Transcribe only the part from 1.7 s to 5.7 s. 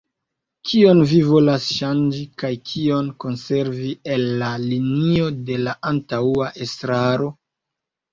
ŝanĝi kaj kion konservi el la linio de